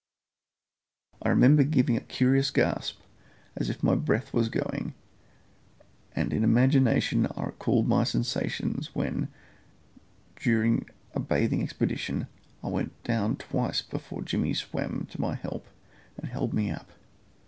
[1.21, 2.99] I remember giving a curious gasp
[3.55, 4.95] as if my breath was going,
[6.15, 9.27] and in imagination I recalled my sensations when,
[10.37, 12.25] during a bathing expedition,
[12.63, 15.67] I went down twice before Jimmy swam to my help
[16.17, 16.89] and held me up.